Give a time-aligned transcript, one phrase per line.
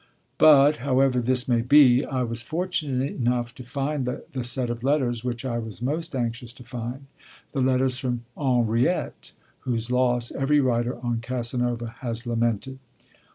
[0.39, 5.23] But, however this may be, I was fortunate enough to find the set of letters
[5.23, 7.05] which I was most anxious to find:
[7.51, 12.79] the letters from Henriette, whose loss every writer on Casanova has lamented.